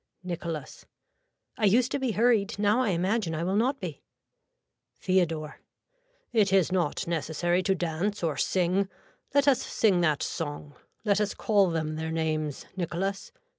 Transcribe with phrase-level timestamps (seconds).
[0.23, 0.87] (Nicholas.)
[1.59, 4.01] I used to be hurried, now I imagine I will not be.
[4.99, 5.59] (Theodore.)
[6.33, 8.89] It is not necessary to dance or sing.
[9.35, 10.73] Let us sing that song.
[11.05, 13.31] Let us call them their names Nicholas.